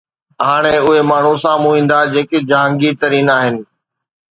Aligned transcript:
هاڻي 0.45 0.73
اهي 0.83 1.01
ماڻهو 1.09 1.33
سامهون 1.43 1.77
ايندا 1.79 1.99
جيڪي 2.15 2.43
جهانگير 2.51 2.99
ترين 3.05 3.33
آهن 3.37 3.55